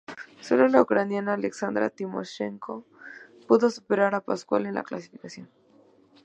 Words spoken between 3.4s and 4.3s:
pudo superar a